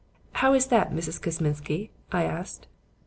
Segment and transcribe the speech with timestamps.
[0.31, 1.21] "'How is that, Mrs.
[1.21, 2.65] Kosminsky?' I asked.